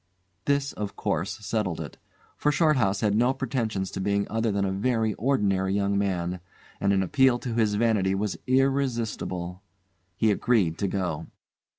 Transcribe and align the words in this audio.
This, 0.45 0.73
of 0.73 0.95
course, 0.95 1.37
settled 1.45 1.79
it, 1.79 1.99
for 2.35 2.51
Shorthouse 2.51 3.01
had 3.01 3.13
no 3.13 3.35
pretensions 3.35 3.91
to 3.91 3.99
being 4.01 4.25
other 4.31 4.51
than 4.51 4.65
a 4.65 4.71
very 4.71 5.13
ordinary 5.13 5.75
young 5.75 5.95
man, 5.95 6.39
and 6.79 6.91
an 6.91 7.03
appeal 7.03 7.37
to 7.37 7.53
his 7.53 7.75
vanity 7.75 8.15
was 8.15 8.35
irresistible. 8.47 9.61
He 10.15 10.31
agreed 10.31 10.79
to 10.79 10.87
go. 10.87 11.27